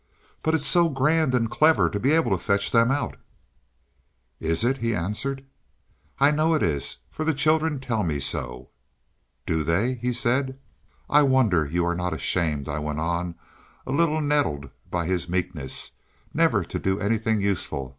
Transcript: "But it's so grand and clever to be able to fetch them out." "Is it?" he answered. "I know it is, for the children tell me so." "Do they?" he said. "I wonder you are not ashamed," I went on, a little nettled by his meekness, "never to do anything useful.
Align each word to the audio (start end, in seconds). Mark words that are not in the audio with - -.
"But 0.41 0.55
it's 0.55 0.65
so 0.65 0.89
grand 0.89 1.35
and 1.35 1.47
clever 1.47 1.87
to 1.87 1.99
be 1.99 2.09
able 2.13 2.31
to 2.31 2.43
fetch 2.43 2.71
them 2.71 2.89
out." 2.89 3.17
"Is 4.39 4.63
it?" 4.63 4.77
he 4.77 4.95
answered. 4.95 5.45
"I 6.19 6.31
know 6.31 6.55
it 6.55 6.63
is, 6.63 6.97
for 7.11 7.23
the 7.23 7.35
children 7.35 7.79
tell 7.79 8.01
me 8.01 8.19
so." 8.19 8.69
"Do 9.45 9.63
they?" 9.63 9.93
he 10.01 10.11
said. 10.11 10.57
"I 11.07 11.21
wonder 11.21 11.67
you 11.67 11.85
are 11.85 11.93
not 11.93 12.13
ashamed," 12.15 12.67
I 12.67 12.79
went 12.79 12.99
on, 12.99 13.35
a 13.85 13.91
little 13.91 14.21
nettled 14.21 14.71
by 14.89 15.05
his 15.05 15.29
meekness, 15.29 15.91
"never 16.33 16.63
to 16.65 16.79
do 16.79 16.99
anything 16.99 17.39
useful. 17.39 17.89